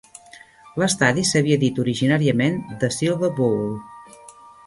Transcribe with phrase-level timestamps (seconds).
[0.83, 3.79] L'estadi s'havia dit originàriament The Silver Bowl.